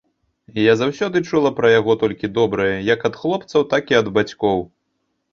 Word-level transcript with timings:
Я 0.59 0.73
заўсёды 0.77 1.17
чула 1.29 1.49
пра 1.59 1.67
яго 1.79 1.95
толькі 2.03 2.29
добрае 2.37 2.69
як 2.87 3.05
ад 3.11 3.19
хлопцаў, 3.25 3.67
так 3.75 3.83
і 3.95 3.99
ад 3.99 4.09
бацькоў. 4.17 4.59